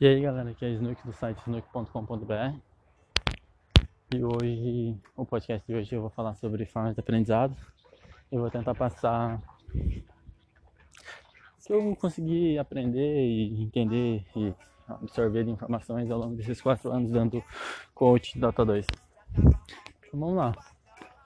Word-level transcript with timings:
E 0.00 0.06
aí 0.06 0.22
galera, 0.22 0.48
aqui 0.48 0.64
é 0.64 0.70
Snook 0.70 1.06
do 1.06 1.12
site 1.12 1.36
snook.com.br 1.40 2.56
E 4.14 4.24
hoje, 4.24 4.96
o 5.14 5.26
podcast 5.26 5.66
de 5.66 5.78
hoje 5.78 5.94
eu 5.94 6.00
vou 6.00 6.08
falar 6.08 6.34
sobre 6.36 6.64
formas 6.64 6.94
de 6.94 7.00
aprendizado. 7.00 7.54
Eu 8.32 8.40
vou 8.40 8.50
tentar 8.50 8.74
passar 8.74 9.38
o 9.74 11.66
que 11.66 11.70
eu 11.70 11.94
consegui 11.96 12.58
aprender 12.58 13.26
e 13.26 13.62
entender 13.62 14.24
e 14.34 14.54
absorver 14.88 15.44
de 15.44 15.50
informações 15.50 16.10
ao 16.10 16.18
longo 16.18 16.34
desses 16.34 16.62
quatro 16.62 16.90
anos 16.90 17.10
dando 17.10 17.44
coach 17.94 18.38
Data 18.38 18.64
2 18.64 18.86
Então 19.36 20.18
vamos 20.18 20.36
lá. 20.36 20.54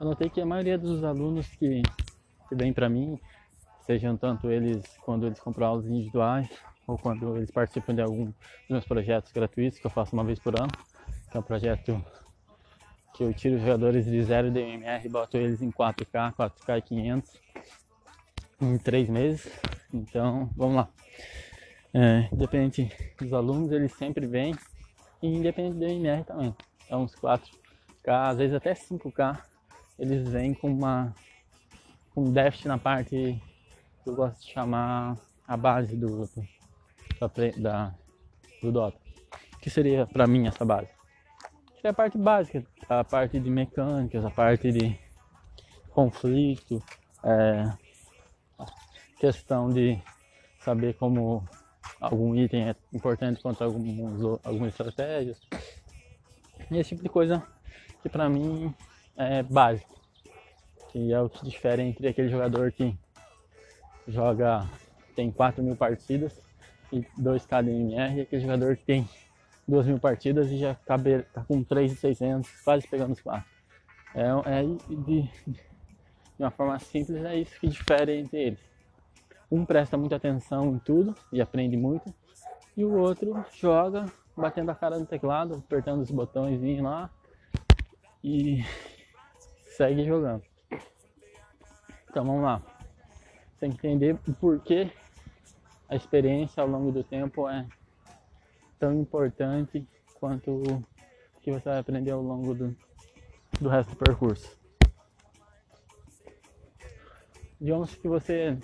Eu 0.00 0.06
notei 0.06 0.28
que 0.28 0.40
a 0.40 0.46
maioria 0.46 0.76
dos 0.76 1.04
alunos 1.04 1.46
que, 1.46 1.80
que 2.48 2.56
vem 2.56 2.72
para 2.72 2.88
mim 2.88 3.20
Sejam 3.86 4.16
tanto 4.16 4.50
eles 4.50 4.84
quando 5.04 5.26
eles 5.26 5.38
compram 5.38 5.68
aulas 5.68 5.86
individuais 5.86 6.48
ou 6.86 6.98
quando 6.98 7.36
eles 7.36 7.50
participam 7.50 7.94
de 7.94 8.02
algum 8.02 8.26
dos 8.26 8.34
meus 8.68 8.84
projetos 8.84 9.32
gratuitos 9.32 9.78
que 9.78 9.86
eu 9.86 9.90
faço 9.90 10.14
uma 10.14 10.24
vez 10.24 10.38
por 10.38 10.58
ano, 10.58 10.72
que 11.30 11.36
é 11.36 11.40
um 11.40 11.42
projeto 11.42 12.04
que 13.14 13.22
eu 13.22 13.32
tiro 13.32 13.58
jogadores 13.58 14.04
de 14.04 14.22
0 14.22 14.50
DMR 14.50 15.06
e 15.06 15.08
boto 15.08 15.36
eles 15.36 15.62
em 15.62 15.70
4K, 15.70 16.34
4K 16.34 16.78
e 16.78 16.82
500 16.82 17.40
em 18.60 18.78
3 18.78 19.08
meses. 19.08 19.60
Então, 19.92 20.50
vamos 20.56 20.76
lá. 20.76 20.88
É, 21.92 22.28
independente 22.32 22.90
dos 23.20 23.32
alunos, 23.32 23.70
eles 23.70 23.92
sempre 23.92 24.26
vêm, 24.26 24.52
e 25.22 25.28
independente 25.28 25.74
do 25.74 25.86
DMR 25.86 26.24
também. 26.24 26.54
É 26.88 26.96
uns 26.96 27.14
4K, 27.14 28.30
às 28.30 28.38
vezes 28.38 28.54
até 28.54 28.74
5K, 28.74 29.40
eles 29.98 30.28
vêm 30.28 30.52
com 30.52 30.72
uma 30.72 31.14
um 32.16 32.32
déficit 32.32 32.68
na 32.68 32.78
parte 32.78 33.40
que 34.02 34.10
eu 34.10 34.14
gosto 34.14 34.40
de 34.40 34.52
chamar 34.52 35.16
a 35.46 35.56
base 35.56 35.96
do, 35.96 36.28
da, 37.58 37.94
do 38.62 38.72
Dota. 38.72 38.98
Que 39.60 39.70
seria 39.70 40.06
para 40.06 40.26
mim 40.26 40.46
essa 40.46 40.64
base? 40.64 40.88
É 41.82 41.88
a 41.88 41.92
parte 41.92 42.16
básica, 42.16 42.64
a 42.88 43.04
parte 43.04 43.38
de 43.38 43.50
mecânicas, 43.50 44.24
a 44.24 44.30
parte 44.30 44.72
de 44.72 44.98
conflito, 45.90 46.82
é, 47.22 47.70
questão 49.18 49.70
de 49.70 49.98
saber 50.60 50.94
como 50.94 51.46
algum 52.00 52.34
item 52.34 52.70
é 52.70 52.76
importante 52.92 53.40
contra 53.42 53.66
alguns, 53.66 54.40
algumas 54.44 54.68
estratégias. 54.68 55.38
E 56.70 56.78
esse 56.78 56.90
tipo 56.90 57.02
de 57.02 57.08
coisa 57.08 57.42
que 58.02 58.08
para 58.08 58.28
mim 58.28 58.74
é 59.16 59.42
básico. 59.42 59.94
Que 60.90 61.12
é 61.12 61.20
o 61.20 61.28
que 61.28 61.44
difere 61.44 61.82
entre 61.82 62.08
aquele 62.08 62.28
jogador 62.28 62.72
que 62.72 62.96
joga, 64.06 64.66
tem 65.14 65.30
4 65.30 65.62
mil 65.62 65.76
partidas 65.76 66.38
e 66.92 67.04
2 67.18 67.46
KDMR, 67.46 68.18
e 68.18 68.20
aquele 68.22 68.42
jogador 68.42 68.76
que 68.76 68.84
tem 68.84 69.08
2 69.66 69.86
mil 69.86 69.98
partidas 69.98 70.50
e 70.50 70.58
já 70.58 70.74
cabe, 70.74 71.22
tá 71.32 71.42
com 71.44 71.62
3,600, 71.62 72.50
quase 72.62 72.86
pegando 72.86 73.12
os 73.12 73.20
4. 73.20 73.44
É, 74.14 74.60
é 74.60 74.62
de, 74.62 75.22
de 75.22 75.30
uma 76.38 76.50
forma 76.50 76.78
simples, 76.78 77.24
é 77.24 77.36
isso 77.36 77.58
que 77.58 77.68
difere 77.68 78.20
entre 78.20 78.38
eles. 78.38 78.60
Um 79.50 79.64
presta 79.64 79.96
muita 79.96 80.16
atenção 80.16 80.74
em 80.74 80.78
tudo 80.78 81.14
e 81.32 81.40
aprende 81.40 81.76
muito, 81.76 82.12
e 82.76 82.84
o 82.84 82.92
outro 82.96 83.44
joga 83.52 84.06
batendo 84.36 84.70
a 84.70 84.74
cara 84.74 84.98
no 84.98 85.06
teclado, 85.06 85.54
apertando 85.54 86.02
os 86.02 86.10
botões 86.10 86.60
lá 86.80 87.08
e 88.22 88.64
segue 89.76 90.04
jogando. 90.04 90.42
Então 92.10 92.24
vamos 92.24 92.42
lá. 92.42 92.62
Tem 93.58 93.70
que 93.70 93.86
entender 93.86 94.18
o 94.26 94.32
porquê 94.34 94.90
a 95.88 95.96
experiência 95.96 96.62
ao 96.62 96.68
longo 96.68 96.90
do 96.90 97.04
tempo 97.04 97.48
é 97.48 97.66
tão 98.78 98.92
importante 99.00 99.86
quanto 100.14 100.50
o 100.50 100.82
que 101.40 101.52
você 101.52 101.68
vai 101.68 101.78
aprender 101.78 102.10
ao 102.10 102.22
longo 102.22 102.54
do, 102.54 102.76
do 103.60 103.68
resto 103.68 103.90
do 103.90 103.96
percurso. 103.96 104.58
Digamos 107.60 107.94
que 107.94 108.08
você 108.08 108.58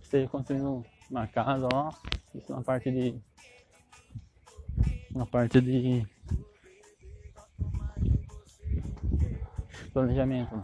esteja 0.00 0.28
construindo 0.28 0.84
uma 1.10 1.26
casa 1.26 1.68
lá, 1.72 1.90
isso 2.34 2.52
na 2.52 2.62
parte 2.62 2.90
de 2.90 3.20
na 5.14 5.26
parte 5.26 5.60
de 5.60 6.06
planejamento. 9.92 10.62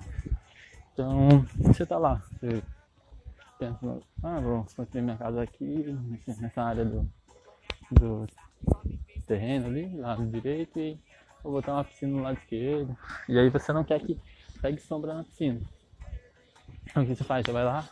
Então, 0.92 1.44
você 1.58 1.82
está 1.82 1.98
lá, 1.98 2.22
você 2.32 2.62
penso, 3.58 4.02
ah, 4.22 4.40
vou 4.40 4.66
construir 4.76 5.02
minha 5.02 5.16
casa 5.16 5.42
aqui, 5.42 5.96
nessa 6.40 6.62
área 6.62 6.84
do, 6.84 7.08
do 7.90 8.26
terreno 9.26 9.66
ali, 9.66 9.96
lado 9.96 10.26
direito, 10.26 10.78
e 10.78 10.98
vou 11.42 11.52
botar 11.52 11.74
uma 11.74 11.84
piscina 11.84 12.16
no 12.16 12.22
lado 12.22 12.38
esquerdo. 12.38 12.96
E 13.28 13.38
aí 13.38 13.48
você 13.48 13.72
não 13.72 13.84
quer 13.84 14.00
que 14.00 14.18
pegue 14.60 14.80
sombra 14.80 15.14
na 15.14 15.24
piscina. 15.24 15.60
Então 16.88 17.02
o 17.02 17.06
que 17.06 17.14
você 17.14 17.24
faz? 17.24 17.44
Você 17.44 17.52
vai 17.52 17.64
lá, 17.64 17.88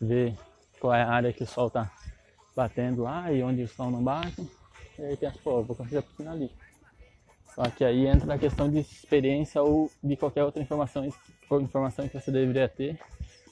vê 0.00 0.34
qual 0.80 0.94
é 0.94 1.02
a 1.02 1.10
área 1.10 1.32
que 1.32 1.42
o 1.42 1.46
sol 1.46 1.70
tá 1.70 1.90
batendo 2.54 3.02
lá 3.02 3.32
e 3.32 3.42
onde 3.42 3.62
o 3.62 3.68
sol 3.68 3.90
não 3.90 4.02
bate. 4.02 4.46
E 4.98 5.02
aí 5.02 5.16
pensa, 5.16 5.38
pô, 5.42 5.62
vou 5.62 5.76
construir 5.76 5.98
a 5.98 6.02
piscina 6.02 6.32
ali. 6.32 6.50
Só 7.54 7.64
que 7.64 7.84
aí 7.84 8.06
entra 8.06 8.34
a 8.34 8.38
questão 8.38 8.70
de 8.70 8.78
experiência 8.78 9.62
ou 9.62 9.90
de 10.02 10.16
qualquer 10.16 10.44
outra 10.44 10.62
informação, 10.62 11.06
ou 11.50 11.60
informação 11.60 12.08
que 12.08 12.18
você 12.18 12.30
deveria 12.30 12.68
ter 12.68 12.98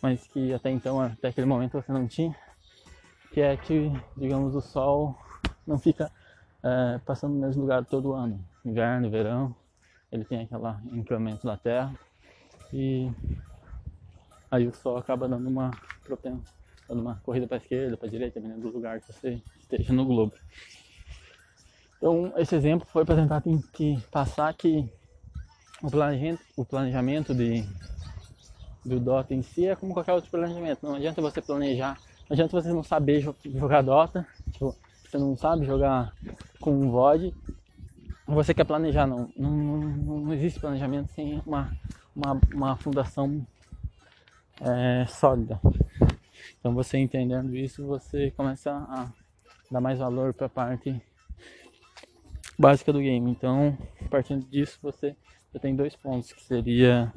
mas 0.03 0.27
que 0.27 0.53
até 0.53 0.71
então, 0.71 1.01
até 1.01 1.29
aquele 1.29 1.47
momento 1.47 1.73
você 1.73 1.93
não 1.93 2.07
tinha, 2.07 2.35
que 3.33 3.41
é 3.41 3.57
que, 3.57 3.93
digamos, 4.17 4.55
o 4.55 4.61
sol 4.61 5.17
não 5.67 5.79
fica 5.79 6.11
é, 6.63 6.99
passando 7.05 7.35
no 7.35 7.41
mesmo 7.41 7.63
lugar 7.63 7.85
todo 7.85 8.13
ano, 8.13 8.45
inverno, 8.65 9.11
verão, 9.11 9.55
ele 10.11 10.25
tem 10.25 10.43
aquele 10.43 10.99
incremento 10.99 11.47
da 11.47 11.57
Terra 11.57 11.95
e 12.73 13.11
aí 14.51 14.67
o 14.67 14.75
sol 14.75 14.97
acaba 14.97 15.29
dando 15.29 15.49
uma 15.49 15.71
propensão, 16.05 16.43
dando 16.89 17.01
uma 17.01 17.17
corrida 17.23 17.47
para 17.47 17.57
a 17.57 17.61
esquerda, 17.61 17.97
para 17.97 18.09
a 18.09 18.11
direita, 18.11 18.41
dependendo 18.41 18.69
do 18.69 18.75
lugar 18.75 19.01
que 19.01 19.13
você 19.13 19.41
esteja 19.59 19.93
no 19.93 20.05
globo. 20.05 20.33
Então, 21.97 22.33
esse 22.37 22.57
exemplo 22.57 22.87
foi 22.91 23.05
para 23.05 23.17
tentar 23.17 23.43
que 23.73 24.01
passar 24.11 24.53
que 24.55 24.89
o 25.83 25.91
planejamento, 25.91 26.43
o 26.57 26.65
planejamento 26.65 27.35
de 27.35 27.63
do 28.85 28.99
Dota 28.99 29.35
em 29.35 29.43
si 29.43 29.67
é 29.67 29.77
como 29.77 29.93
qualquer 29.93 30.13
outro 30.13 30.31
planejamento. 30.31 30.81
Não 30.83 30.95
adianta 30.95 31.21
você 31.21 31.41
planejar, 31.41 31.99
não 32.29 32.35
adianta 32.35 32.61
você 32.61 32.73
não 32.73 32.83
saber 32.83 33.21
jogar 33.21 33.83
Dota, 33.83 34.27
tipo, 34.53 34.75
você 35.05 35.19
não 35.19 35.37
sabe 35.37 35.67
jogar 35.67 36.15
com 36.61 36.73
um 36.73 36.91
VOD, 36.91 37.35
você 38.27 38.55
quer 38.55 38.65
planejar, 38.65 39.07
não. 39.07 39.29
Não, 39.37 39.51
não, 39.51 40.21
não 40.21 40.33
existe 40.33 40.61
planejamento 40.61 41.13
sem 41.13 41.43
uma, 41.45 41.73
uma, 42.15 42.41
uma 42.55 42.77
fundação 42.77 43.45
é, 44.61 45.05
sólida. 45.09 45.61
Então 46.59 46.73
você 46.75 46.99
entendendo 46.99 47.57
isso, 47.57 47.85
você 47.87 48.31
começa 48.31 48.71
a 48.71 49.11
dar 49.71 49.81
mais 49.81 49.99
valor 49.99 50.33
para 50.33 50.47
a 50.47 50.51
parte 50.51 51.03
básica 52.59 52.93
do 52.93 53.01
game. 53.01 53.31
Então, 53.31 53.77
partindo 54.09 54.47
disso, 54.47 54.79
você 54.81 55.17
já 55.53 55.59
tem 55.59 55.75
dois 55.75 55.97
pontos 55.97 56.33
que 56.33 56.43
seria 56.43 57.13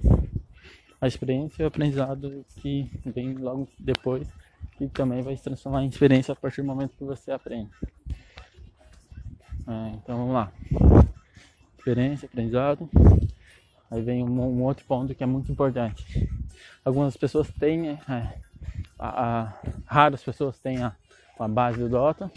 a 1.03 1.07
experiência 1.07 1.61
e 1.61 1.65
o 1.65 1.67
aprendizado 1.67 2.45
que 2.61 2.89
vem 3.05 3.33
logo 3.33 3.67
depois, 3.77 4.25
que 4.77 4.87
também 4.87 5.21
vai 5.21 5.35
se 5.35 5.43
transformar 5.43 5.83
em 5.83 5.89
experiência 5.89 6.31
a 6.31 6.35
partir 6.35 6.61
do 6.61 6.67
momento 6.67 6.95
que 6.97 7.03
você 7.03 7.29
aprende. 7.29 7.69
É, 9.67 9.89
então 9.95 10.17
vamos 10.17 10.33
lá. 10.33 10.49
Experiência, 11.77 12.25
aprendizado. 12.25 12.89
Aí 13.91 14.01
vem 14.01 14.23
um, 14.23 14.31
um, 14.31 14.63
outro 14.63 14.85
ponto 14.85 15.13
que 15.13 15.21
é 15.21 15.25
muito 15.25 15.51
importante. 15.51 16.29
Algumas 16.85 17.17
pessoas 17.17 17.51
têm, 17.51 17.89
é, 17.89 17.99
a, 18.97 19.41
a, 19.41 19.53
raras 19.85 20.23
pessoas 20.23 20.57
têm 20.57 20.81
a, 20.81 20.95
a 21.37 21.47
base 21.49 21.79
do 21.79 21.89
Dota, 21.89 22.31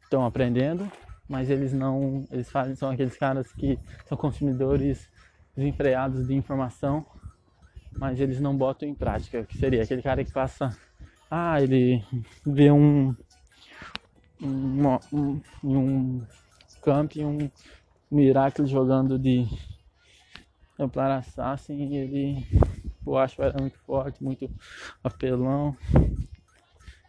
estão 0.00 0.24
aprendendo, 0.24 0.88
mas 1.28 1.50
eles 1.50 1.72
não, 1.72 2.24
eles 2.30 2.48
fazem, 2.48 2.76
são 2.76 2.88
aqueles 2.88 3.16
caras 3.16 3.50
que 3.50 3.76
são 4.06 4.16
consumidores 4.16 5.08
desenfreados 5.56 6.28
de 6.28 6.34
informação 6.34 7.04
mas 7.98 8.20
eles 8.20 8.40
não 8.40 8.56
botam 8.56 8.88
em 8.88 8.94
prática. 8.94 9.44
Que 9.44 9.58
seria 9.58 9.82
aquele 9.82 10.02
cara 10.02 10.24
que 10.24 10.32
passa, 10.32 10.76
ah, 11.30 11.60
ele 11.60 12.04
vê 12.44 12.70
um 12.70 13.14
um, 14.40 14.98
um, 15.12 15.40
um 15.64 16.26
camp, 16.82 17.16
um 17.16 17.50
Miracle 18.10 18.66
jogando 18.66 19.18
de 19.18 19.46
Templar 20.76 21.18
Assassin 21.18 21.74
e 21.74 21.96
ele 21.96 22.46
o 23.04 23.16
acho 23.16 23.40
era 23.40 23.58
muito 23.60 23.78
forte, 23.78 24.22
muito 24.22 24.50
apelão. 25.02 25.76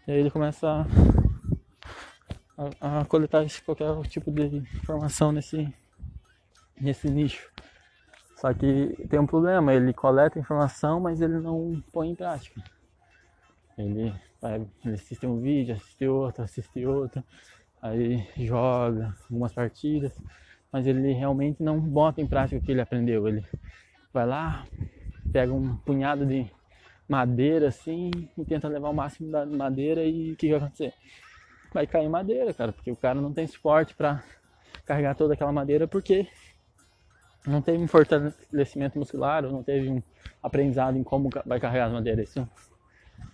E 0.08 0.12
aí 0.12 0.20
ele 0.20 0.30
começa 0.30 0.86
a, 2.58 2.70
a, 2.80 3.02
a 3.02 3.06
coletar 3.06 3.46
qualquer 3.66 3.92
tipo 4.08 4.32
de 4.32 4.58
informação 4.58 5.32
nesse, 5.32 5.74
nesse 6.80 7.10
nicho. 7.10 7.52
Só 8.38 8.54
que 8.54 8.96
tem 9.10 9.20
um 9.20 9.26
problema, 9.26 9.74
ele 9.74 9.92
coleta 9.92 10.38
informação, 10.38 11.00
mas 11.00 11.22
ele 11.22 11.40
não 11.40 11.84
põe 11.92 12.12
em 12.12 12.16
prática. 12.16 12.62
Ele, 13.76 14.14
assiste 14.94 15.26
um 15.26 15.40
vídeo, 15.40 15.76
assiste 15.76 16.08
outro, 16.08 16.44
assiste 16.44 16.86
outro, 16.86 17.24
aí 17.82 18.28
joga 18.38 19.16
algumas 19.24 19.52
partidas, 19.52 20.14
mas 20.72 20.86
ele 20.86 21.14
realmente 21.14 21.64
não 21.64 21.80
bota 21.80 22.22
em 22.22 22.28
prática 22.28 22.60
o 22.60 22.62
que 22.62 22.72
ele 22.72 22.82
aprendeu. 22.82 23.28
Ele 23.28 23.44
vai 24.14 24.28
lá, 24.28 24.68
pega 25.32 25.52
um 25.52 25.76
punhado 25.78 26.24
de 26.24 26.50
madeira 27.10 27.70
assim 27.70 28.12
e 28.38 28.46
tenta 28.46 28.68
levar 28.68 28.90
o 28.90 28.94
máximo 28.94 29.32
da 29.32 29.48
madeira 29.48 30.04
e 30.04 30.34
o 30.34 30.36
que 30.36 30.50
vai 30.50 30.58
acontecer? 30.58 30.94
Vai 31.74 31.88
cair 31.88 32.08
madeira, 32.08 32.54
cara, 32.54 32.72
porque 32.72 32.92
o 32.92 32.96
cara 32.96 33.20
não 33.20 33.34
tem 33.34 33.48
suporte 33.48 33.96
para 33.96 34.24
carregar 34.86 35.16
toda 35.16 35.34
aquela 35.34 35.52
madeira 35.52 35.88
porque 35.88 36.28
não 37.48 37.62
teve 37.62 37.82
um 37.82 37.88
fortalecimento 37.88 39.00
muscular 39.00 39.46
ou 39.46 39.52
não 39.52 39.64
teve 39.64 39.90
um 39.90 40.02
aprendizado 40.44 40.98
em 40.98 41.04
como 41.04 41.30
vai 41.46 41.60
carregar 41.60 41.88
as 41.88 41.94
madeiras. 41.94 42.30
Isso 42.30 42.40
é 42.40 42.48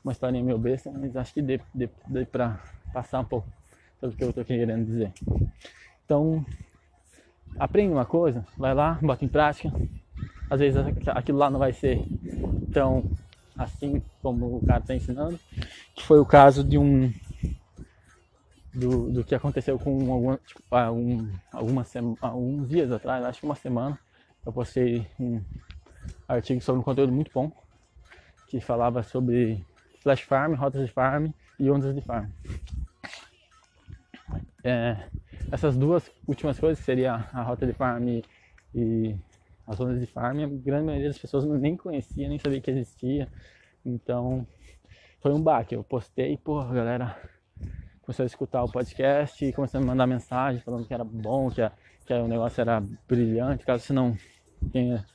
uma 0.04 0.12
história 0.12 0.42
meio 0.42 0.57
besta, 0.57 0.92
mas 0.92 1.15
acho 1.15 1.33
que 1.33 1.42
dê, 1.42 1.60
dê, 1.74 1.89
dê 2.07 2.25
para 2.25 2.60
passar 2.94 3.19
um 3.19 3.25
pouco 3.25 3.48
sobre 4.00 4.15
o 4.15 4.18
que 4.18 4.24
eu 4.24 4.30
estou 4.30 4.45
querendo 4.45 4.86
dizer. 4.86 5.12
Então, 6.06 6.45
aprende 7.57 7.92
uma 7.92 8.06
coisa, 8.06 8.45
vai 8.57 8.74
lá, 8.74 9.00
bota 9.01 9.25
em 9.25 9.27
prática. 9.27 9.71
Às 10.50 10.59
vezes 10.59 10.77
aquilo 11.07 11.38
lá 11.38 11.50
não 11.50 11.59
vai 11.59 11.74
ser 11.74 12.06
tão 12.71 13.04
assim 13.57 14.01
como 14.21 14.57
o 14.57 14.66
cara 14.66 14.80
está 14.80 14.95
ensinando, 14.95 15.39
que 15.95 16.04
foi 16.04 16.19
o 16.19 16.25
caso 16.25 16.63
de 16.63 16.77
um 16.77 17.12
do, 18.73 19.11
do 19.11 19.23
que 19.23 19.35
aconteceu 19.35 19.77
com 19.77 20.11
alguma, 20.11 20.37
tipo, 20.37 20.63
algum, 20.69 21.29
algumas 21.51 21.93
alguns 22.21 22.67
dias 22.69 22.91
atrás, 22.91 23.23
acho 23.23 23.39
que 23.39 23.45
uma 23.45 23.55
semana, 23.55 23.99
eu 24.45 24.51
postei 24.51 25.07
um 25.19 25.41
artigo 26.27 26.61
sobre 26.61 26.81
um 26.81 26.83
conteúdo 26.83 27.13
muito 27.13 27.31
bom 27.33 27.51
que 28.47 28.59
falava 28.59 29.03
sobre 29.03 29.65
flash 30.01 30.21
farm, 30.21 30.53
rotas 30.53 30.85
de 30.85 30.91
farm 30.91 31.31
e 31.59 31.69
ondas 31.69 31.95
de 31.95 32.01
farm. 32.01 32.29
É, 34.63 34.97
essas 35.51 35.77
duas 35.77 36.09
últimas 36.27 36.59
coisas, 36.59 36.83
seria 36.83 37.13
a 37.13 37.43
rota 37.43 37.65
de 37.65 37.73
farm 37.73 38.21
e 38.73 39.15
as 39.67 39.79
ondas 39.79 39.99
de 39.99 40.07
farm, 40.07 40.39
a 40.39 40.47
grande 40.47 40.85
maioria 40.85 41.07
das 41.09 41.17
pessoas 41.17 41.45
nem 41.45 41.77
conhecia, 41.77 42.27
nem 42.27 42.39
sabia 42.39 42.61
que 42.61 42.71
existia. 42.71 43.27
Então, 43.85 44.45
foi 45.21 45.33
um 45.33 45.41
baque. 45.41 45.75
Eu 45.75 45.83
postei, 45.83 46.37
pô, 46.37 46.59
a 46.59 46.73
galera 46.73 47.17
começou 48.05 48.23
a 48.23 48.27
escutar 48.27 48.63
o 48.63 48.71
podcast 48.71 49.44
e 49.44 49.53
começou 49.53 49.79
a 49.79 49.81
me 49.81 49.88
mandar 49.88 50.05
mensagem 50.05 50.61
falando 50.61 50.85
que 50.85 50.94
era 50.94 51.03
bom, 51.03 51.50
que, 51.50 51.61
a, 51.61 51.71
que 52.05 52.13
o 52.13 52.27
negócio 52.27 52.61
era 52.61 52.83
brilhante. 53.07 53.65
Caso 53.65 53.83
você 53.83 53.94
não 53.94 54.15
tenha 54.71 55.05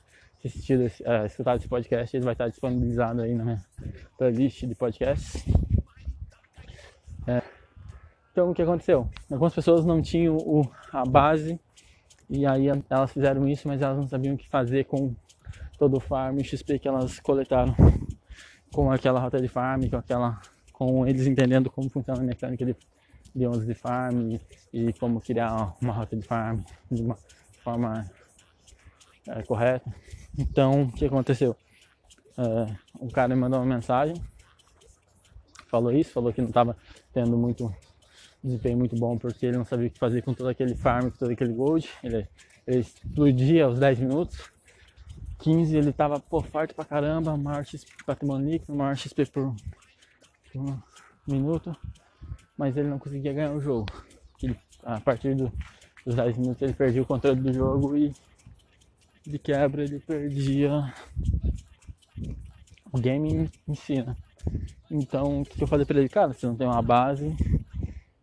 assistido, 0.43 0.81
uh, 0.81 1.25
escutado 1.25 1.59
esse 1.59 1.67
podcast, 1.67 2.15
ele 2.15 2.25
vai 2.25 2.33
estar 2.33 2.47
disponibilizado 2.47 3.21
aí 3.21 3.35
na 3.35 3.43
minha 3.43 3.65
playlist 4.17 4.65
de 4.65 4.73
podcasts. 4.73 5.45
É, 7.27 7.41
então, 8.31 8.51
o 8.51 8.53
que 8.53 8.61
aconteceu? 8.61 9.07
Algumas 9.31 9.53
pessoas 9.53 9.85
não 9.85 10.01
tinham 10.01 10.37
o, 10.37 10.69
a 10.91 11.03
base 11.03 11.59
e 12.29 12.45
aí 12.45 12.67
elas 12.89 13.11
fizeram 13.11 13.47
isso, 13.47 13.67
mas 13.67 13.81
elas 13.81 13.97
não 13.97 14.07
sabiam 14.07 14.35
o 14.35 14.37
que 14.37 14.47
fazer 14.49 14.85
com 14.85 15.13
todo 15.77 15.97
o 15.97 15.99
farm 15.99 16.39
XP 16.39 16.79
que 16.79 16.87
elas 16.87 17.19
coletaram 17.19 17.75
com 18.73 18.91
aquela 18.91 19.19
rota 19.19 19.39
de 19.39 19.47
farm, 19.47 19.89
com 19.89 19.97
aquela 19.97 20.39
com 20.79 21.05
eles 21.05 21.27
entendendo 21.27 21.69
como 21.69 21.89
funciona 21.89 22.21
a 22.21 22.23
mecânica 22.23 22.65
de, 22.65 22.73
de 23.35 23.45
ondas 23.45 23.67
de 23.67 23.73
farm 23.73 24.31
e, 24.31 24.41
e, 24.71 24.93
como 24.93 25.19
criar 25.19 25.75
uma 25.81 25.91
rota 25.91 26.15
de 26.15 26.25
farm 26.25 26.61
de 26.89 27.03
uma 27.03 27.17
forma 27.61 28.09
é, 29.27 29.43
correta. 29.43 29.93
Então, 30.37 30.83
o 30.83 30.91
que 30.93 31.05
aconteceu? 31.05 31.53
É, 32.37 32.73
um 33.01 33.09
cara 33.09 33.35
me 33.35 33.41
mandou 33.41 33.59
uma 33.59 33.65
mensagem, 33.65 34.15
falou 35.67 35.91
isso, 35.91 36.13
falou 36.13 36.31
que 36.31 36.39
não 36.39 36.47
estava 36.47 36.77
tendo 37.13 37.37
muito 37.37 37.75
desempenho 38.41 38.77
muito 38.77 38.95
bom 38.95 39.17
porque 39.17 39.47
ele 39.47 39.57
não 39.57 39.65
sabia 39.65 39.87
o 39.87 39.89
que 39.89 39.99
fazer 39.99 40.21
com 40.21 40.33
todo 40.33 40.47
aquele 40.47 40.75
farm, 40.75 41.09
com 41.09 41.17
todo 41.17 41.31
aquele 41.31 41.51
gold. 41.51 41.89
Ele, 42.01 42.25
ele 42.65 42.79
explodia 42.79 43.65
aos 43.65 43.77
10 43.77 43.99
minutos. 43.99 44.49
15 45.39 45.75
ele 45.75 45.91
tava 45.91 46.21
pô, 46.21 46.41
forte 46.41 46.73
pra 46.73 46.85
caramba, 46.85 47.35
maior 47.35 47.65
XP 47.65 48.03
patrimônio 48.05 48.49
líquido, 48.49 48.75
maior 48.75 48.95
XP 48.95 49.25
por, 49.25 49.55
por 50.51 50.83
minuto, 51.27 51.75
mas 52.57 52.75
ele 52.75 52.89
não 52.89 52.99
conseguia 52.99 53.33
ganhar 53.33 53.51
o 53.51 53.61
jogo. 53.61 53.87
Ele, 54.41 54.57
a 54.83 54.99
partir 54.99 55.35
do, 55.35 55.51
dos 56.05 56.15
10 56.15 56.37
minutos 56.37 56.61
ele 56.61 56.73
perdia 56.73 57.01
o 57.01 57.05
controle 57.05 57.39
do 57.39 57.53
jogo 57.53 57.95
e 57.95 58.13
de 59.25 59.37
quebra 59.37 59.83
ele 59.83 59.99
perdia 59.99 60.93
o 62.91 62.99
game 62.99 63.49
em 63.67 63.75
si, 63.75 64.01
né? 64.01 64.15
Então 64.89 65.41
o 65.41 65.45
que 65.45 65.61
eu 65.61 65.67
falei 65.67 65.85
pra 65.85 65.99
ele, 65.99 66.09
cara, 66.09 66.33
você 66.33 66.47
não 66.47 66.55
tem 66.55 66.65
uma 66.65 66.81
base, 66.81 67.35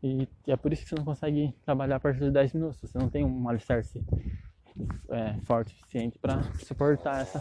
e, 0.03 0.29
e, 0.47 0.53
é 0.53 0.57
por 0.57 0.73
isso 0.73 0.83
que 0.83 0.89
você 0.91 0.95
não 0.95 1.05
consegue 1.05 1.55
trabalhar 1.65 1.97
a 1.97 2.01
partir 2.01 2.21
de 2.21 2.31
10 2.31 2.53
minutos. 2.53 2.81
Você 2.81 2.99
não 2.99 3.09
tem 3.09 3.25
um 3.25 3.49
alicerce 3.49 4.05
é, 5.11 5.35
forte 5.45 5.75
o 5.75 5.79
suficiente 5.79 6.19
para 6.19 6.43
suportar 6.65 7.23
essa, 7.23 7.41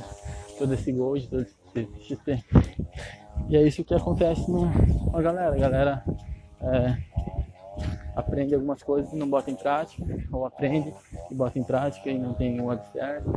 todo 0.57 0.73
esse 0.73 0.91
gold, 0.91 1.27
todo 1.27 1.41
esse 1.41 2.15
XP. 2.15 2.43
E 3.49 3.55
é 3.55 3.63
isso 3.63 3.83
que 3.83 3.93
acontece 3.93 4.49
no, 4.49 4.71
com 5.11 5.17
a 5.17 5.21
galera. 5.21 5.55
A 5.55 5.59
galera 5.59 6.03
é, 6.61 6.97
aprende 8.15 8.55
algumas 8.55 8.81
coisas 8.81 9.11
e 9.13 9.15
não 9.15 9.29
bota 9.29 9.51
em 9.51 9.55
prática, 9.55 10.03
ou 10.31 10.45
aprende 10.45 10.93
e 11.29 11.35
bota 11.35 11.59
em 11.59 11.63
prática 11.63 12.09
e 12.09 12.17
não 12.17 12.33
tem 12.33 12.59
o 12.59 12.71
alicerce, 12.71 13.27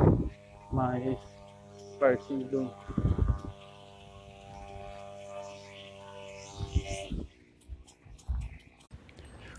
mas 0.73 1.19
a 1.97 1.99
partir 1.99 2.45
do 2.45 2.71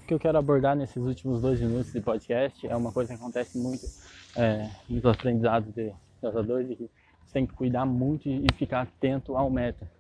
que 0.08 0.14
eu 0.16 0.20
quero 0.20 0.40
abordar 0.40 0.76
nesses 0.76 0.98
últimos 0.98 1.40
dois 1.40 1.60
minutos 1.60 1.94
de 1.94 2.02
podcast 2.02 2.66
é 2.66 2.76
uma 2.76 2.92
coisa 2.92 3.14
que 3.14 3.20
acontece 3.20 3.60
muito 3.60 3.86
é, 4.36 4.68
nos 4.90 5.06
aprendizados 5.06 5.72
de 5.76 5.94
jogadores 6.24 6.72
e 6.72 6.76
que 6.76 6.90
você 7.24 7.34
tem 7.34 7.46
que 7.46 7.54
cuidar 7.54 7.86
muito 7.86 8.28
e 8.28 8.48
ficar 8.56 8.82
atento 8.82 9.38
ao 9.38 9.52
meta. 9.52 9.99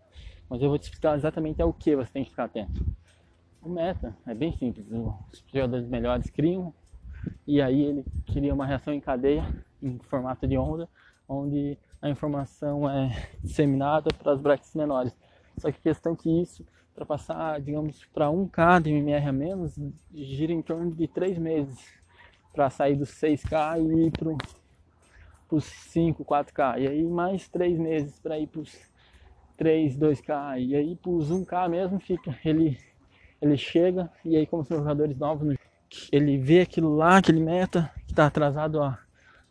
Mas 0.50 0.62
eu 0.62 0.70
vou 0.70 0.80
te 0.80 0.84
explicar 0.84 1.16
exatamente 1.16 1.62
ao 1.62 1.72
que 1.72 1.96
você 1.96 2.12
tem 2.12 2.24
que 2.24 2.32
ficar 2.32 2.46
atento. 2.46 2.84
O 3.62 3.70
meta 3.70 4.18
é 4.26 4.34
bem 4.34 4.52
simples. 4.58 4.88
Os 4.90 5.44
jogadores 5.54 5.88
melhores 5.88 6.30
criam 6.30 6.74
e 7.46 7.62
aí 7.62 7.82
ele 7.82 8.06
cria 8.26 8.54
uma 8.54 8.66
reação 8.66 8.94
em 8.94 9.02
cadeia 9.02 9.46
em 9.82 10.00
formato 10.00 10.48
de 10.48 10.58
onda, 10.58 10.88
onde 11.28 11.78
a 12.02 12.10
informação 12.10 12.90
é 12.90 13.28
disseminada 13.44 14.10
para 14.14 14.32
as 14.34 14.42
brackets 14.42 14.74
menores. 14.74 15.16
Só 15.58 15.72
que 15.72 15.78
a 15.78 15.82
questão 15.82 16.14
é 16.14 16.16
que 16.16 16.42
isso 16.42 16.66
para 16.96 17.06
passar, 17.06 17.62
digamos, 17.62 18.04
para 18.14 18.28
1K 18.28 18.82
de 18.82 18.90
MMR 18.90 19.28
a 19.28 19.32
menos, 19.32 19.80
gira 20.14 20.52
em 20.52 20.62
torno 20.62 20.92
de 20.94 21.08
3 21.08 21.38
meses 21.38 21.94
para 22.52 22.70
sair 22.70 22.96
dos 22.96 23.10
6K 23.12 23.80
e 23.80 24.08
ir 24.08 24.12
para 24.12 25.56
os 25.56 25.64
5, 25.64 26.26
4K. 26.26 26.82
E 26.82 26.88
aí 26.88 27.04
mais 27.06 27.48
3 27.48 27.78
meses 27.80 28.20
para 28.20 28.38
ir 28.38 28.48
para 28.48 28.62
os 28.62 28.78
3, 29.60 29.98
2K. 29.98 30.58
E 30.66 30.74
aí 30.74 30.96
para 30.96 31.12
os 31.12 31.30
1K 31.30 31.70
mesmo 31.70 32.00
fica, 32.00 32.36
ele, 32.46 32.78
ele 33.42 33.58
chega 33.58 34.10
e 34.24 34.38
aí 34.38 34.48
como 34.48 34.64
são 34.64 34.78
jogadores 34.78 35.18
novos, 35.18 35.58
ele 36.12 36.38
vê 36.38 36.62
aquilo 36.62 36.96
lá, 36.96 37.18
aquele 37.18 37.42
meta 37.42 37.92
que 38.06 38.14
está 38.14 38.26
atrasado 38.26 38.82
há 38.82 38.98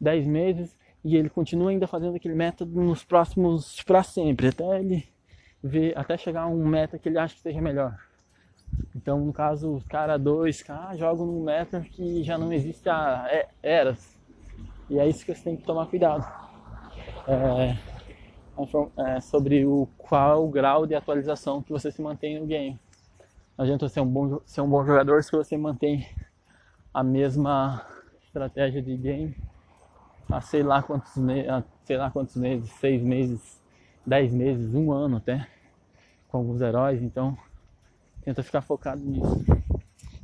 10 0.01 0.27
meses 0.27 0.79
e 1.05 1.15
ele 1.15 1.29
continua 1.29 1.71
ainda 1.71 1.87
fazendo 1.87 2.17
aquele 2.17 2.35
método 2.35 2.81
nos 2.81 3.05
próximos 3.05 3.83
para 3.83 4.03
sempre, 4.03 4.49
até 4.49 4.81
ele 4.81 5.07
ver 5.63 5.97
até 5.97 6.17
chegar 6.17 6.43
a 6.43 6.49
um 6.49 6.67
meta 6.67 6.99
que 6.99 7.09
ele 7.09 7.19
acha 7.19 7.35
que 7.35 7.43
seja 7.43 7.61
melhor. 7.61 7.95
Então, 8.97 9.21
no 9.21 9.33
caso, 9.33 9.75
os 9.75 9.85
caras 9.85 10.21
2K 10.21 10.97
jogam 10.97 11.27
num 11.27 11.45
meta 11.45 11.81
que 11.81 12.23
já 12.23 12.39
não 12.39 12.51
existe 12.53 12.89
há 12.89 13.27
é, 13.31 13.49
eras. 13.63 14.17
E 14.89 14.99
é 14.99 15.07
isso 15.07 15.25
que 15.25 15.35
você 15.35 15.43
tem 15.43 15.57
que 15.57 15.65
tomar 15.65 15.87
cuidado. 15.87 16.27
É, 17.27 17.77
é 18.97 19.21
sobre 19.21 19.65
o 19.67 19.89
qual 19.99 20.47
o 20.47 20.51
grau 20.51 20.87
de 20.87 20.95
atualização 20.95 21.63
que 21.63 21.71
você 21.73 21.93
se 21.93 22.01
mantém 22.01 22.41
no 22.41 22.47
game. 22.47 22.79
Não 23.57 23.65
adianta 23.65 23.89
ser 23.89 24.01
um 24.01 24.07
bom, 24.07 24.41
ser 24.47 24.61
um 24.61 24.69
bom 24.69 24.85
jogador 24.85 25.23
se 25.23 25.33
você 25.33 25.57
mantém 25.57 26.09
a 26.93 27.03
mesma 27.03 27.85
estratégia 28.23 28.81
de 28.81 28.97
game 28.97 29.37
há 30.31 30.41
sei 30.41 30.63
lá 30.63 30.83
quantos, 30.83 31.17
me 31.17 31.45
sei 31.85 31.97
lá 31.97 32.11
quantos 32.11 32.37
meses, 32.37 32.71
seis 32.73 33.03
meses, 33.03 33.61
10 34.07 34.35
meses, 34.35 34.75
um 34.75 34.93
ano 34.93 35.17
até, 35.17 35.47
com 36.29 36.39
alguns 36.39 36.61
heróis, 36.61 37.03
então 37.03 37.37
tenta 38.23 38.43
ficar 38.43 38.61
focado 38.61 39.01
nisso. 39.01 39.45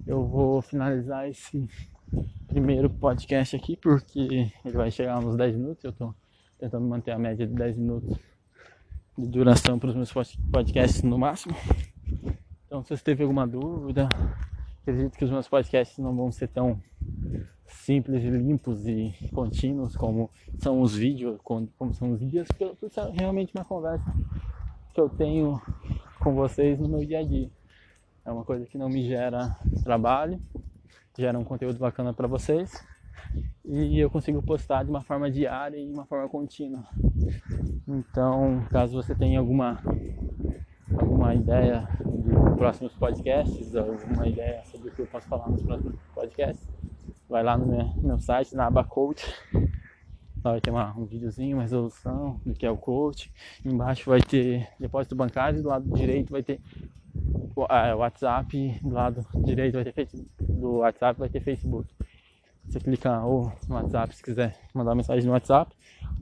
Eu 0.07 0.25
vou 0.25 0.61
finalizar 0.61 1.29
esse 1.29 1.67
primeiro 2.47 2.91
podcast 2.91 3.57
aqui 3.57 3.77
porque 3.77 4.53
ele 4.65 4.77
vai 4.77 4.91
chegar 4.91 5.19
uns 5.19 5.37
10 5.37 5.57
minutos, 5.57 5.85
eu 5.85 5.93
tô 5.93 6.15
tentando 6.59 6.87
manter 6.87 7.11
a 7.11 7.19
média 7.19 7.47
de 7.47 7.55
10 7.55 7.77
minutos 7.77 8.19
de 9.17 9.27
duração 9.29 9.79
para 9.79 9.91
os 9.91 9.95
meus 9.95 10.13
podcasts 10.51 11.03
no 11.03 11.19
máximo. 11.19 11.55
Então 12.67 12.83
se 12.83 12.97
você 12.97 13.03
teve 13.03 13.23
alguma 13.23 13.47
dúvida, 13.47 14.09
acredito 14.83 15.17
que 15.17 15.25
os 15.25 15.31
meus 15.31 15.49
podcasts 15.49 15.99
não 15.99 16.15
vão 16.15 16.33
ser 16.33 16.49
tão 16.49 16.81
simples 17.67 18.23
e 18.25 18.31
limpos 18.31 18.87
e 18.87 19.15
contínuos 19.33 19.97
como 19.97 20.31
são 20.59 20.81
os 20.81 20.95
vídeos, 20.95 21.39
como 21.43 21.95
são 21.95 22.13
os 22.13 22.21
dias, 22.21 22.49
por 22.49 22.91
ser 22.91 23.11
realmente 23.11 23.53
uma 23.55 23.65
conversa 23.65 24.05
que 24.93 25.01
eu 25.01 25.09
tenho 25.09 25.61
com 26.21 26.35
vocês 26.35 26.79
no 26.79 26.89
meu 26.89 27.05
dia 27.05 27.21
a 27.21 27.23
dia. 27.23 27.51
É 28.25 28.31
uma 28.31 28.45
coisa 28.45 28.65
que 28.67 28.79
não 28.79 28.89
me 28.89 29.07
gera 29.07 29.57
trabalho, 29.83 30.41
gera 31.19 31.39
um 31.39 31.45
conteúdo 31.45 31.79
bacana 31.79 32.13
para 32.13 32.27
vocês 32.27 32.73
e 33.65 33.99
eu 33.99 34.11
consigo 34.11 34.43
postar 34.43 34.85
de 34.85 34.91
uma 34.91 35.03
forma 35.03 35.31
diária 35.31 35.77
e 35.77 35.91
uma 35.91 36.05
forma 36.05 36.29
contínua. 36.29 36.85
Então, 37.89 38.65
caso 38.71 38.95
você 38.95 39.15
tenha 39.15 39.39
alguma 39.39 39.81
alguma 40.97 41.35
ideia 41.35 41.89
de 42.05 42.57
próximos 42.57 42.95
podcasts, 42.95 43.75
alguma 43.75 44.29
ideia 44.29 44.63
sobre 44.67 44.89
o 44.89 44.93
que 44.93 45.01
eu 45.01 45.07
posso 45.07 45.29
falar 45.29 45.49
nos 45.49 45.63
próximos 45.63 45.97
podcasts, 46.15 46.69
vai 47.29 47.43
lá 47.43 47.57
no 47.57 47.67
meu, 47.67 47.87
meu 47.97 48.19
site, 48.19 48.55
na 48.55 48.67
aba 48.67 48.85
Coach. 48.85 49.25
Lá 50.45 50.51
vai 50.53 50.61
ter 50.61 50.71
uma, 50.71 50.95
um 50.97 51.07
videozinho, 51.07 51.57
uma 51.57 51.63
resolução 51.63 52.39
do 52.45 52.53
que 52.53 52.67
é 52.67 52.71
o 52.71 52.77
coach. 52.77 53.33
Embaixo 53.65 54.11
vai 54.11 54.21
ter 54.21 54.69
depósito 54.79 55.17
bancário, 55.17 55.63
do 55.63 55.71
lado 55.71 55.91
direito 55.95 56.31
vai 56.31 56.43
ter 56.43 56.61
o 57.57 57.63
WhatsApp, 57.97 58.79
do 58.83 58.91
lado 58.91 59.27
direito 59.43 59.75
vai 59.75 59.85
ter 59.85 60.09
do 60.41 60.79
WhatsApp 60.79 61.19
vai 61.19 61.31
ter 61.31 61.41
Facebook. 61.41 61.89
Você 62.75 62.81
clica 62.81 63.21
ou 63.21 63.53
no 63.69 63.77
WhatsApp 63.77 64.17
se 64.17 64.21
quiser 64.21 64.59
mandar 64.75 64.97
mensagem 64.97 65.25
no 65.25 65.31
WhatsApp, 65.31 65.73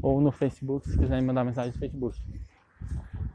ou 0.03 0.21
no 0.21 0.31
Facebook 0.31 0.87
se 0.87 0.99
quiser 0.99 1.23
mandar 1.23 1.45
mensagem 1.45 1.73
no 1.73 1.79
Facebook. 1.79 2.15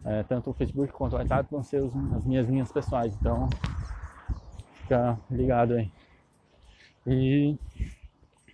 É, 0.05 0.21
tanto 0.21 0.51
o 0.51 0.53
Facebook 0.53 0.93
quanto 0.93 1.13
o 1.13 1.15
WhatsApp 1.15 1.49
vão 1.49 1.63
ser 1.63 1.81
os, 1.81 1.91
as 2.15 2.23
minhas 2.23 2.47
linhas 2.47 2.71
pessoais, 2.71 3.11
então 3.19 3.49
fica 4.83 5.17
ligado 5.31 5.73
aí. 5.73 5.91
E 7.07 7.57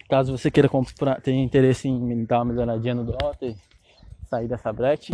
caso 0.08 0.32
você 0.32 0.50
queira 0.50 0.70
comprar, 0.70 1.22
interesse 1.28 1.90
em 1.90 2.24
dar 2.24 2.38
uma 2.38 2.46
melhoradinha 2.46 2.96
no 2.96 3.14
e 3.42 3.58
sair 4.30 4.48
dessa 4.48 4.72
brecha, 4.72 5.14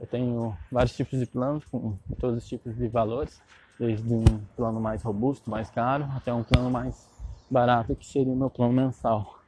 eu 0.00 0.06
tenho 0.06 0.56
vários 0.72 0.96
tipos 0.96 1.18
de 1.18 1.26
planos 1.26 1.62
com 1.66 1.94
todos 2.18 2.42
os 2.42 2.48
tipos 2.48 2.74
de 2.74 2.88
valores, 2.88 3.42
desde 3.78 4.10
um 4.10 4.24
plano 4.56 4.80
mais 4.80 5.02
robusto, 5.02 5.50
mais 5.50 5.68
caro, 5.68 6.04
até 6.16 6.32
um 6.32 6.42
plano 6.42 6.70
mais 6.70 7.19
barato 7.50 7.96
que 7.96 8.06
seria 8.06 8.32
o 8.32 8.36
meu 8.36 8.48
plano 8.48 8.72
mensal. 8.72 9.40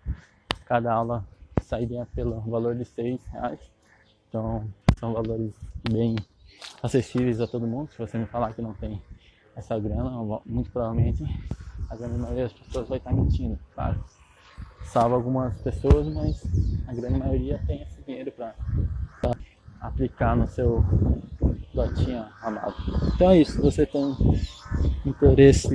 Cada 0.67 0.93
aula 0.93 1.25
sairia 1.63 2.07
pelo 2.15 2.41
valor 2.41 2.75
de 2.75 2.85
seis 2.85 3.25
reais. 3.27 3.61
Então 4.29 4.65
são 4.99 5.13
valores 5.13 5.55
bem 5.91 6.17
acessíveis 6.83 7.41
a 7.41 7.47
todo 7.47 7.67
mundo. 7.67 7.91
Se 7.93 7.99
você 7.99 8.19
me 8.19 8.27
falar 8.27 8.53
que 8.53 8.63
não 8.63 8.75
tem 8.75 9.01
essa 9.55 9.79
grana, 9.79 10.11
muito 10.47 10.71
provavelmente 10.71 11.25
a 11.89 11.97
grande 11.97 12.19
maioria 12.19 12.45
das 12.45 12.53
pessoas 12.53 12.89
vai 12.89 12.99
estar 12.99 13.13
mentindo, 13.13 13.59
claro. 13.75 14.03
Salva 14.85 15.15
algumas 15.15 15.61
pessoas, 15.61 16.07
mas 16.09 16.43
a 16.89 16.95
grande 16.95 17.19
maioria 17.19 17.63
tem 17.67 17.83
esse 17.83 18.03
dinheiro 18.03 18.33
para 18.33 18.55
aplicar 19.81 20.37
no 20.37 20.47
seu 20.47 20.85
dotinha 21.75 22.31
amado. 22.43 22.75
Então 23.15 23.31
é 23.31 23.39
isso, 23.41 23.53
se 23.53 23.61
você 23.61 23.87
tem 23.87 24.17
interesse 25.05 25.75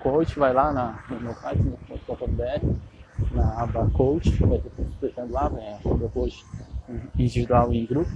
coach, 0.00 0.38
vai 0.38 0.52
lá 0.52 0.72
na, 0.72 1.04
no 1.08 1.20
meu 1.20 1.34
site, 1.34 1.62
na 3.32 3.62
aba 3.62 3.88
coach, 3.90 4.30
vai 4.44 4.58
ter 4.58 4.70
tudo 4.70 4.88
explicando 4.90 5.32
lá, 5.32 5.50
sobre 5.82 6.04
o 6.06 6.08
coach 6.08 6.44
individual 7.18 7.72
e 7.72 7.78
em 7.78 7.86
grupo. 7.86 8.10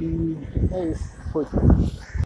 E 0.00 0.38
é 0.72 0.84
isso, 0.90 1.16
foi. 1.32 1.44